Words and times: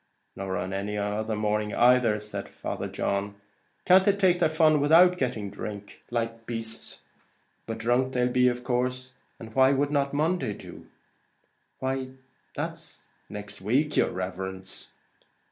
"Nor 0.35 0.57
on 0.57 0.73
any 0.73 0.97
other 0.97 1.35
morning. 1.35 1.69
Can't 1.69 2.01
they 2.03 2.17
take 4.13 4.39
their 4.39 4.49
fun 4.49 4.81
without 4.81 5.15
getting 5.15 5.51
drunk, 5.51 6.01
like 6.09 6.47
beasts? 6.47 7.01
But 7.67 7.77
drunk 7.77 8.13
they'll 8.13 8.27
be, 8.27 8.47
of 8.47 8.63
course. 8.63 9.13
And 9.39 9.53
why 9.53 9.73
would 9.73 9.91
not 9.91 10.11
Monday 10.11 10.53
do?" 10.53 10.87
"Why 11.77 12.13
that's 12.55 13.11
next 13.29 13.61
week, 13.61 13.95
yer 13.95 14.09
riverence!" 14.09 14.87